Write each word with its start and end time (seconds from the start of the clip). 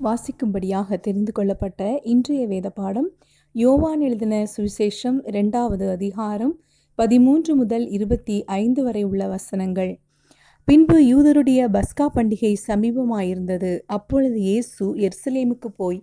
வாசிக்கும்படியாக 0.00 0.96
தெரிந்து 0.96 1.32
கொள்ளப்பட்ட 1.32 2.00
இன்றைய 2.02 2.46
வேத 2.46 2.70
பாடம் 2.70 3.08
யோவான் 3.54 4.00
எழுதின 4.00 4.34
சுவிசேஷம் 4.56 5.18
இரண்டாவது 5.24 5.90
அதிகாரம் 5.90 6.54
பதிமூன்று 6.98 7.54
முதல் 7.54 7.88
இருபத்தி 7.88 8.36
ஐந்து 8.44 8.82
வரை 8.82 9.02
உள்ள 9.02 9.28
வசனங்கள். 9.28 9.92
பின்பு 10.68 10.96
யூதருடைய 11.02 11.60
பஸ்கா 11.68 12.06
பண்டிகை 12.14 12.52
சமீபமாயிருந்தது. 12.66 13.72
அப்பொழுது 13.86 14.38
இயேசு 14.40 14.86
எர்சலேமுக்கு 15.00 15.70
போய் 15.76 16.00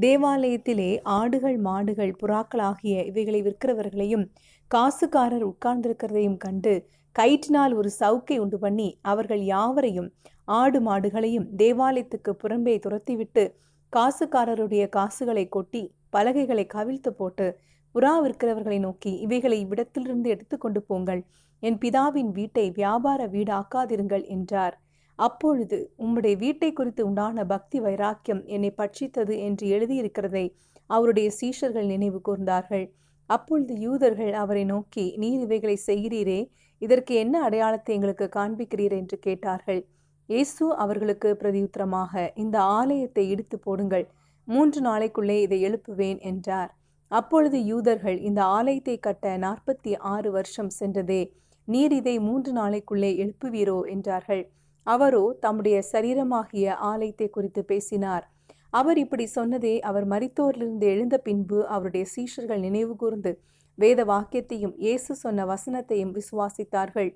தேவாலயத்திலே 0.00 0.90
ஆடுகள் 1.02 1.58
மாடுகள் 1.58 2.12
புறாக்கள் 2.22 2.62
ஆகிய 2.62 3.04
இவைகளை 3.04 3.42
விற்கிறவர்களையும் 3.42 4.26
காசுக்காரர் 4.70 5.46
உட்கார்ந்திருக்கிறதையும் 5.46 6.36
கண்டு 6.36 6.74
கயிற்றினால் 7.16 7.74
ஒரு 7.74 7.90
சவுக்கை 8.00 8.36
உண்டு 8.38 8.58
பண்ணி 8.58 8.88
அவர்கள் 9.02 9.42
யாவரையும் 9.44 10.10
ஆடு 10.48 10.78
மாடுகளையும் 10.80 11.46
தேவாலயத்துக்கு 11.56 12.32
புறம்பே 12.42 12.74
துரத்திவிட்டு 12.78 13.44
காசுக்காரருடைய 13.92 14.84
காசுகளை 14.88 15.44
கொட்டி 15.48 15.82
பலகைகளை 16.10 16.64
கவிழ்த்து 16.66 17.10
போட்டு 17.10 17.46
புறா 17.94 18.12
விற்கிறவர்களை 18.24 18.78
நோக்கி 18.78 19.12
இவைகளை 19.16 19.56
இவ்விடத்திலிருந்து 19.60 20.28
எடுத்துக்கொண்டு 20.30 20.80
போங்கள். 20.82 21.20
என் 21.62 21.78
பிதாவின் 21.82 22.30
வீட்டை 22.32 22.64
வியாபார 22.70 23.20
வீடாக்காதிருங்கள் 23.26 24.24
என்றார். 24.26 24.74
அப்பொழுது 25.18 25.78
உம்முடைய 25.98 26.34
வீட்டை 26.36 26.70
குறித்து 26.72 27.02
உண்டான 27.06 27.44
பக்தி 27.44 27.78
வைராக்கியம் 27.80 28.42
என்னை 28.46 28.70
பட்சித்தது 28.78 29.34
என்று 29.38 29.64
எழுதியிருக்கிறதை 29.66 30.44
அவருடைய 30.90 31.28
சீஷர்கள் 31.40 31.86
நினைவு 31.86 32.20
கூர்ந்தார்கள். 32.28 32.86
அப்பொழுது 33.30 33.74
யூதர்கள் 33.78 34.32
அவரை 34.34 34.64
நோக்கி 34.64 35.04
நீர் 35.16 35.42
இவைகளை 35.46 35.76
செய்கிறீரே 35.86 36.40
இதற்கு 36.82 37.12
என்ன 37.14 37.34
அடையாளத்தை 37.42 37.92
எங்களுக்கு 37.94 38.26
காண்பிக்கிறீர்? 38.38 38.94
என்று 39.00 39.16
கேட்டார்கள். 39.18 39.82
இயேசு 40.32 40.64
அவர்களுக்கு 40.82 41.30
பிரதியுத்தரமாக 41.40 42.12
இந்த 42.42 42.56
ஆலயத்தை 42.78 43.24
இடித்து 43.32 43.56
போடுங்கள். 43.66 44.06
மூன்று 44.48 44.80
நாளைக்குள்ளே 44.86 45.36
இதை 45.46 45.58
எழுப்புவேன் 45.68 46.20
என்றார். 46.30 46.70
அப்பொழுது 47.10 47.58
யூதர்கள் 47.70 48.18
இந்த 48.28 48.40
ஆலயத்தை 48.58 48.96
கட்ட 49.06 49.32
நாற்பத்தி 49.44 49.92
ஆறு 50.12 50.28
வருஷம் 50.36 50.70
சென்றதே. 50.78 51.22
நீர் 51.68 51.94
இதை 51.98 52.14
மூன்று 52.28 52.52
நாளைக்குள்ளே 52.52 53.10
எழுப்புவீரோ 53.22 53.78
என்றார்கள். 53.94 54.44
அவரோ 54.86 55.24
தம்முடைய 55.44 55.78
சரீரமாகிய 55.92 56.76
ஆலயத்தை 56.90 57.28
குறித்து 57.30 57.62
பேசினார். 57.64 58.24
அவர் 58.72 58.98
இப்படி 59.04 59.26
சொன்னதே 59.36 59.74
அவர் 59.88 60.06
மரித்தோரிலிருந்து 60.12 60.86
எழுந்த 60.94 61.16
பின்பு 61.26 61.58
அவருடைய 61.74 62.04
சீஷர்கள் 62.14 62.64
நினைவு 62.66 62.94
கூர்ந்து 63.02 63.32
வேத 63.78 64.00
வாக்கியத்தையும் 64.04 64.74
இயேசு 64.84 65.12
சொன்ன 65.24 65.44
வசனத்தையும் 65.52 66.14
விசுவாசித்தார்கள். 66.18 67.10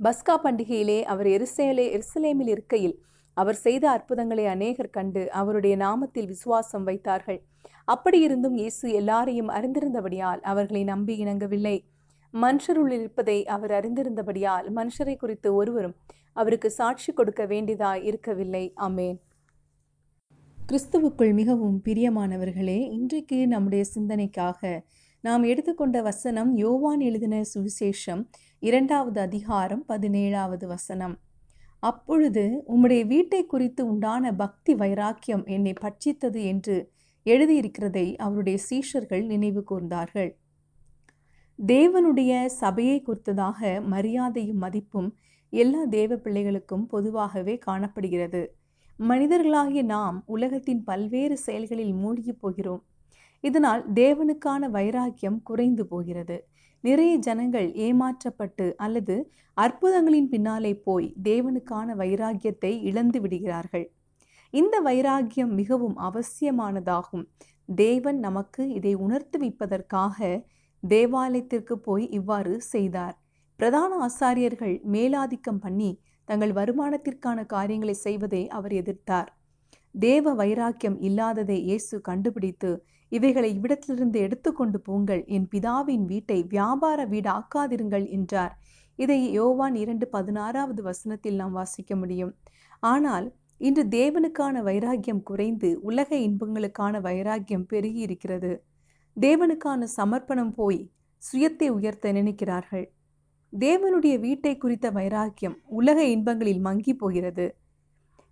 பஸ்கா 0.00 0.34
பண்டிகையிலே 0.42 0.96
அவர் 1.02 1.26
எருசேலே 1.26 1.84
எருசலேமில் 1.94 2.50
இருக்கையில் 2.54 2.96
அவர் 3.36 3.58
செய்த 3.64 3.84
அற்புதங்களை 3.90 4.44
அநேகர் 4.46 4.90
கண்டு 4.90 5.22
அவருடைய 5.30 5.74
நாமத்தில் 5.76 6.26
விசுவாசம் 6.26 6.84
வைத்தார்கள். 6.84 7.40
அப்படியிருந்தும் 7.84 8.56
இயேசு 8.56 8.86
எல்லாரையும் 8.92 9.48
அறிந்திருந்தபடியால் 9.48 10.42
அவர்களை 10.52 10.82
நம்பி 10.84 11.14
இணங்கவில்லை. 11.24 11.76
மனுஷருள் 12.34 12.92
இருப்பதை 12.98 13.38
அவர் 13.46 13.70
அறிந்திருந்தபடியால் 13.70 14.66
மனுஷரை 14.78 15.16
குறித்து 15.16 15.50
ஒருவரும் 15.54 15.96
அவருக்கு 16.32 16.70
சாட்சி 16.70 17.12
கொடுக்க 17.12 17.44
வேண்டியதாய் 17.46 18.02
இருக்கவில்லை. 18.02 18.64
அமேன் 18.88 19.18
கிறிஸ்துவுக்குள் 20.58 21.32
மிகவும் 21.32 21.76
பிரியமானவர்களே 21.84 22.78
இன்றைக்கு 22.96 23.38
நம்முடைய 23.46 23.84
சிந்தனைக்காக 23.94 24.60
நாம் 25.20 25.42
எடுத்துக்கொண்ட 25.42 26.02
வசனம் 26.02 26.56
யோவான் 26.56 27.00
எழுதின 27.00 27.42
சுவிசேஷம் 27.54 28.26
இரண்டாவது 28.58 29.20
அதிகாரம் 29.20 29.84
பதினேழாவது 29.88 30.66
வசனம். 30.66 31.18
அப்பொழுது 31.80 32.62
உம்முடைய 32.68 33.06
வீட்டை 33.06 33.46
குறித்து 33.46 33.86
உண்டான 33.86 34.34
பக்தி 34.34 34.74
வைராக்கியம் 34.74 35.46
என்னை 35.46 35.72
பட்சித்தது 35.80 36.44
என்று 36.44 36.90
எழுதியிருக்கிறதை 37.24 38.16
அவருடைய 38.16 38.58
சீஷர்கள் 38.70 39.26
நினைவு 39.26 39.64
கூர்ந்தார்கள். 39.70 40.30
தேவனுடைய 41.66 42.46
சபையை 42.46 43.02
குறித்ததாக 43.02 43.84
மரியாதையும் 43.84 44.58
மதிப்பும் 44.58 45.16
எல்லா 45.50 45.84
தேவ 45.84 46.14
பிள்ளைகளுக்கும் 46.14 46.86
பொதுவாகவே 46.88 47.58
காணப்படுகிறது. 47.58 48.54
மனிதர்களாகிய 48.98 49.82
நாம் 49.82 50.22
உலகத்தின் 50.26 50.84
பல்வேறு 50.84 51.36
செயல்களில் 51.36 51.92
மூழ்கி 51.92 52.32
போகிறோம். 52.32 52.84
இதனால் 53.44 53.82
தேவனுக்கான 53.94 54.70
வைராக்கியம் 54.70 55.42
குறைந்து 55.42 55.84
போகிறது. 55.86 56.36
நிறைய 56.84 57.12
ஜனங்கள் 57.16 57.68
ஏமாற்றப்பட்டு 57.86 58.66
அல்லது 58.76 59.16
அற்புதங்களின் 59.56 60.28
பின்னாலே 60.28 60.72
போய் 60.78 61.06
தேவனுக்கான 61.22 61.94
வைராக்கியத்தை 61.96 62.72
இழந்து 62.82 63.20
விடுகிறார்கள். 63.20 63.86
இந்த 64.50 64.80
வைராக்கியம் 64.80 65.54
மிகவும் 65.54 65.96
அவசியமானதாகும். 65.98 67.24
தேவன் 67.78 68.18
நமக்கு 68.18 68.62
இதை 68.72 68.92
உணர்த்துவிப்பதற்காக 68.96 70.18
தேவாலயத்திற்கு 70.82 71.74
போய் 71.78 72.04
இவ்வாறு 72.10 72.60
செய்தார். 72.60 73.16
பிரதான 73.60 73.92
ஆசாரியர்கள் 74.06 74.76
மேலாதிக்கம் 74.92 75.60
பண்ணி 75.60 75.90
தங்கள் 76.28 76.52
வருமானத்திற்கான 76.52 77.38
காரியங்களை 77.46 77.94
செய்வதை 78.06 78.42
அவர் 78.48 78.72
எதிர்த்தார். 78.72 79.28
தேவ 79.94 80.32
வைராக்கியம் 80.34 80.98
இல்லாததை 81.00 81.58
இயேசு 81.62 82.00
கண்டுபிடித்து 82.00 82.70
இவைகளை 83.12 83.48
இவ்விடத்திலிருந்து 83.54 84.18
எடுத்துக்கொண்டு 84.20 84.78
போங்கள். 84.80 85.22
என் 85.26 85.48
பிதாவின் 85.52 86.04
வீட்டை 86.04 86.38
வியாபார 86.44 87.06
வீடாக்காதிருங்கள் 87.06 88.06
என்றார். 88.08 88.54
இதை 88.98 89.18
யோவான் 89.32 89.74
இரண்டு 89.74 90.06
பதினாறாவது 90.08 90.82
வசனத்தில் 90.82 91.34
நாம் 91.34 91.52
வாசிக்க 91.52 91.92
முடியும். 91.96 92.32
ஆனால் 92.82 93.26
இன்று 93.60 93.82
தேவனுக்கான 93.88 94.56
வைராக்கியம் 94.62 95.22
குறைந்து 95.22 95.68
உலக 95.80 96.10
இன்பங்களுக்கான 96.16 97.00
வைராக்கியம் 97.00 97.66
பெருகி 97.66 98.00
இருக்கிறது 98.00 98.52
தேவனுக்கான 99.16 99.86
சமர்ப்பணம் 99.96 100.52
போய் 100.54 100.80
சுயத்தை 101.22 101.68
உயர்த்த 101.68 102.12
நினைக்கிறார்கள். 102.12 102.86
தேவனுடைய 103.52 104.14
வீட்டை 104.20 104.52
குறித்த 104.56 104.86
வைராக்கியம் 104.90 105.56
உலக 105.78 105.98
இன்பங்களில் 106.04 106.60
மங்கி 106.60 106.92
போகிறது 106.94 107.46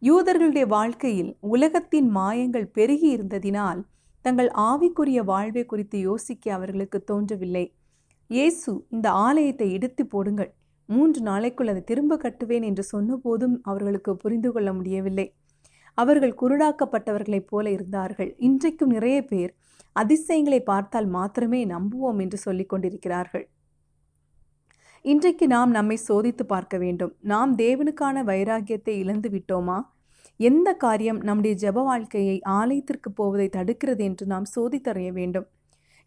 யூதர்களுடைய 0.03 0.65
வாழ்க்கையில் 0.69 1.31
உலகத்தின் 1.41 2.09
மாயங்கள் 2.11 2.73
பெருகி 2.73 3.09
இருந்ததினால் 3.17 3.81
தங்கள் 4.27 4.49
ஆவிக்குரிய 4.61 5.21
வாழ்வை 5.25 5.63
குறித்து 5.67 5.99
யோசிக்க 5.99 6.53
அவர்களுக்கு 6.53 6.99
தோன்றவில்லை. 7.05 7.75
இயேசு 8.31 8.87
இந்த 8.91 9.11
ஆலயத்தை 9.11 9.73
இடித்து 9.73 10.07
போடுங்கள். 10.07 10.51
மூன்று 10.89 11.21
நாளைக்குள் 11.21 11.69
அதை 11.69 11.83
திரும்ப 11.85 12.17
கட்டுவேன் 12.17 12.63
என்று 12.63 12.85
சொன்னபோதும் 12.93 13.55
அவர்களுக்கு 13.63 14.17
புரிந்து 14.17 14.51
கொள்ள 14.53 14.73
முடியவில்லை. 14.73 15.27
அவர்கள் 15.95 16.35
குருடாக்கப்பட்டவர்களைப் 16.41 17.49
போல 17.49 17.71
இருந்தார்கள். 17.71 18.31
இன்றைக்கும் 18.39 18.89
நிறைய 18.89 19.19
பேர் 19.25 19.53
அதிசயங்களை 19.93 20.61
பார்த்தால் 20.63 21.07
மாத்திரமே 21.07 21.61
நம்புவோம் 21.67 22.21
என்று 22.21 22.39
சொல்லிக் 22.39 22.69
கொண்டிருக்கிறார்கள். 22.69 23.47
இன்றைக்கு 25.05 25.47
நாம் 25.47 25.71
நம்மை 25.71 25.99
சோதித்து 26.09 26.45
பார்க்க 26.47 26.77
வேண்டும். 26.79 27.13
நாம் 27.21 27.53
தேவனுக்கான 27.57 28.25
வைராக்கியத்தை 28.25 28.95
இழந்து 29.05 29.29
விட்டோமா 29.29 29.79
எந்த 30.41 30.75
காரியம் 30.75 31.19
நம்முடைய 31.19 31.57
ஜப 31.57 31.83
வாழ்க்கையை 31.83 32.41
ஆலயத்திற்கு 32.41 33.11
போவதை 33.13 33.49
தடுக்கிறது 33.49 33.99
என்று 33.99 34.27
நாம் 34.27 34.47
சோதித்தறிய 34.57 35.13
வேண்டும். 35.13 35.47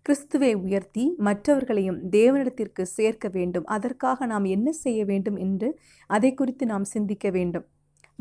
கிறிஸ்துவை 0.01 0.53
உயர்த்தி 0.55 1.13
மற்றவர்களையும் 1.17 1.97
தேவனிடத்திற்கு 2.09 2.81
சேர்க்க 2.81 3.27
வேண்டும். 3.27 3.65
அதற்காக 3.65 4.25
நாம் 4.25 4.43
என்ன 4.43 4.71
செய்ய 4.71 5.05
வேண்டும் 5.05 5.35
என்று 5.35 5.79
அதை 6.07 6.33
குறித்து 6.33 6.65
நாம் 6.65 6.83
சிந்திக்க 6.83 7.29
வேண்டும். 7.29 7.65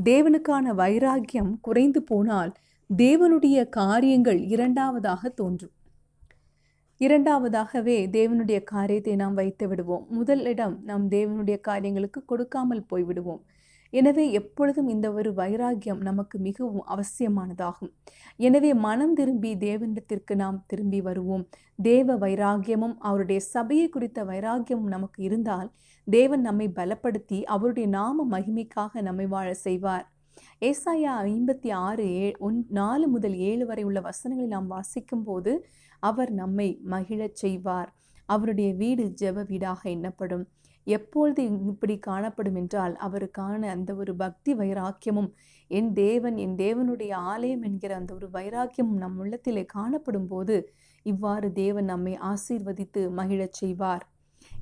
தேவனுக்கான 0.04 0.74
வைராக்கியம் 0.74 1.52
குறைந்து 1.60 2.02
போனால் 2.02 2.52
தேவனுடைய 2.96 3.68
காரியங்கள் 3.68 4.40
இரண்டாவதாக 4.46 5.28
தோன்றும். 5.28 5.72
இரண்டாவதாகவே 7.00 7.96
தேவனுடைய 8.10 8.58
காரியத்தை 8.64 9.14
நாம் 9.16 9.34
வைத்து 9.34 9.68
விடுவோம். 9.68 10.06
முதலிடம் 10.08 10.80
நாம் 10.84 11.10
தேவனுடைய 11.10 11.60
காரியங்களுக்கு 11.60 12.24
கொடுக்காமல் 12.24 12.86
போய்விடுவோம். 12.90 13.42
எனவே 13.92 14.24
எப்பொழுதும் 14.30 14.88
இந்த 14.88 15.12
ஒரு 15.12 15.30
வைராக்கியம் 15.34 16.00
நமக்கு 16.00 16.38
மிகவும் 16.38 16.84
அவசியமானதாகும். 16.94 17.92
எனவே 18.36 18.74
மனம் 18.74 19.14
திரும்பி 19.14 19.52
தேவனிடத்திற்கு 19.54 20.34
நாம் 20.34 20.64
திரும்பி 20.66 21.00
வருவோம். 21.00 21.44
தேவ 21.82 22.16
வைராகியமும் 22.18 22.96
அவருடைய 22.98 23.40
சபையை 23.40 23.88
குறித்த 23.88 24.24
வைராக்கியமும் 24.24 24.92
நமக்கு 24.96 25.22
இருந்தால் 25.22 25.70
தேவன் 26.04 26.40
நம்மை 26.40 26.68
பலப்படுத்தி 26.76 27.42
அவருடைய 27.44 27.88
நாம 27.88 28.26
மகிமைக்காக 28.38 29.00
நம்மை 29.00 29.26
வாழ 29.26 29.48
செய்வார். 29.54 30.06
ஏசாயா 30.60 31.12
ஐம்பத்தி 31.30 31.70
ஆறு 31.72 32.04
ஏ 32.22 32.26
ஒன் 32.38 32.58
நாலு 32.68 33.06
முதல் 33.08 33.36
ஏழு 33.50 33.64
வரை 33.66 33.84
உள்ள 33.84 34.00
வசனங்களை 34.00 34.48
நாம் 34.48 34.66
வாசிக்கும் 34.66 35.22
போது 35.22 35.52
அவர் 36.02 36.30
நம்மை 36.32 36.68
மகிழச் 36.84 37.34
செய்வார். 37.34 37.90
அவருடைய 38.28 38.74
வீடு 38.74 39.04
ஜெப 39.20 39.44
வீடாக 39.50 39.80
எண்ணப்படும். 39.90 40.44
எப்பொழுது 40.88 41.42
இப்படி 41.72 41.94
காணப்படும் 41.98 42.54
என்றால் 42.54 42.94
அவருக்கான 43.06 43.60
அந்த 43.68 43.90
ஒரு 43.94 44.12
பக்தி 44.16 44.52
வைராக்கியமும் 44.54 45.30
என் 45.70 45.90
தேவன் 45.94 46.36
என் 46.36 46.56
தேவனுடைய 46.56 47.12
ஆலயம் 47.32 47.62
என்கிற 47.62 47.92
அந்த 47.96 48.14
ஒரு 48.14 48.28
வைராக்கியமும் 48.32 49.02
நம் 49.02 49.18
உள்ளத்திலே 49.18 49.64
காணப்படும் 49.66 50.28
போது 50.28 50.56
இவ்வாறு 51.06 51.48
தேவன் 51.52 51.84
நம்மை 51.84 52.14
ஆசீர்வதித்து 52.30 53.02
மகிழச் 53.10 53.52
செய்வார். 53.52 54.04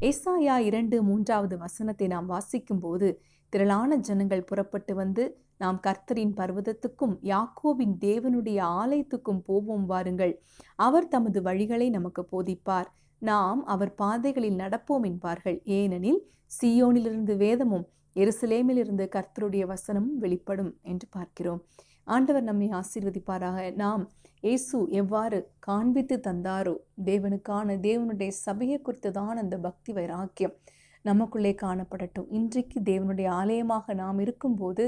ஏசாயா 0.03 0.57
இரண்டு 0.59 0.97
மூன்றாவது 1.03 1.57
வசனத்தை 1.59 2.07
நாம் 2.07 2.27
வாசிக்கும் 2.27 2.81
போது 2.81 3.09
திரளான 3.53 3.97
ஜனங்கள் 3.99 4.45
புறப்பட்டு 4.45 4.93
வந்து 4.95 5.25
நாம் 5.57 5.79
கர்த்தரின் 5.87 6.35
பர்வதத்துக்கும் 6.37 7.15
யாக்கோவின் 7.25 7.95
தேவனுடைய 8.01 8.59
ஆலயத்துக்கும் 8.81 9.43
போவோம் 9.47 9.87
வாருங்கள். 9.87 10.35
அவர் 10.79 11.09
தமது 11.09 11.41
வழிகளை 11.43 11.89
நமக்கு 11.91 12.23
போதிப்பார். 12.33 12.89
நாம் 13.23 13.65
அவர் 13.65 13.95
பாதைகளில் 13.95 14.59
நடப்போம் 14.59 15.05
என்பார்கள். 15.05 15.59
ஏனெனில் 15.65 16.21
சியோனிலிருந்து 16.61 17.37
வேதமும் 17.37 17.87
எருசலேமிலிருந்து 18.17 19.05
கர்த்தருடைய 19.17 19.75
வசனமும் 19.75 20.19
வெளிப்படும் 20.19 20.73
என்று 20.83 21.07
பார்க்கிறோம். 21.11 21.61
ஆண்டவர் 22.05 22.43
நம்மை 22.43 22.69
ஆசீர்வதிப்பாராக. 22.71 23.75
நாம் 23.75 24.11
இயேசு 24.43 24.89
எவ்வாறு 24.91 25.39
காண்பித்து 25.59 26.17
தந்தாரோ 26.17 26.75
தேவனுக்கான 27.05 27.77
தேவனுடைய 27.81 28.29
சபையை 28.29 28.83
குறித்ததான் 28.85 29.39
அந்த 29.43 29.59
பக்தி 29.59 29.93
வைராக்கியம் 29.93 30.55
நமக்குள்ளே 31.03 31.53
காணப்படட்டும். 31.63 32.29
இன்றைக்கு 32.29 32.81
தேவனுடைய 32.81 33.29
ஆலயமாக 33.41 33.95
நாம் 33.95 34.19
இருக்கும்போது 34.19 34.85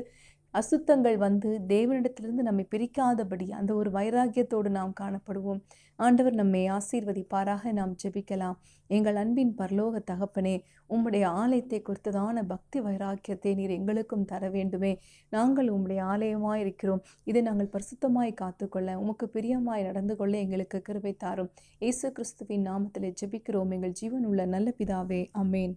அசுத்தங்கள் 0.59 1.17
வந்து 1.27 1.51
தேவனிடத்திலிருந்து 1.73 2.45
நம்மை 2.49 2.65
பிரிக்காதபடி 2.75 3.47
அந்த 3.59 3.71
ஒரு 3.81 3.91
வைராக்கியத்தோடு 3.97 4.71
நாம் 4.77 4.95
காணப்படுவோம். 5.01 5.61
ஆண்டவர் 5.99 6.37
நம்மை 6.41 6.63
ஆசீர்வதிப்பாராக 6.77 7.73
நாம் 7.79 7.93
ஜெபிக்கலாம். 8.03 8.57
எங்கள் 8.97 9.19
அன்பின் 9.23 9.53
பரலோக 9.59 10.01
தகப்பனே 10.11 10.55
உம்முடைய 10.95 11.25
ஆலயத்தை 11.41 11.79
குறித்ததான 11.89 12.45
பக்தி 12.53 12.79
வைராக்கியத்தை 12.87 13.53
நீர் 13.59 13.75
எங்களுக்கும் 13.77 14.25
தர 14.31 14.49
வேண்டுமே. 14.57 14.93
நாங்கள் 15.37 15.69
உம்முடைய 15.75 16.01
ஆலயமாக 16.13 16.57
இருக்கிறோம். 16.65 17.03
இதை 17.31 17.43
நாங்கள் 17.49 17.73
பரிசுத்தமாய் 17.75 18.33
காத்துக்கொள்ள 18.43 18.95
உமக்கு 19.03 19.29
பிரியமாய் 19.37 19.87
நடந்து 19.89 20.17
கொள்ள 20.21 20.35
எங்களுக்கு 20.45 20.81
கிருபை 20.89 21.15
தாரும். 21.25 21.53
இயேசு 21.85 22.09
கிறிஸ்துவின் 22.19 22.67
நாமத்தில் 22.71 23.17
ஜெபிக்கிறோம். 23.23 23.73
எங்கள் 23.79 23.97
ஜீவன் 24.01 24.27
உள்ள 24.31 24.47
நல்ல 24.57 24.75
பிதாவே 24.81 25.23
அமேன் 25.43 25.77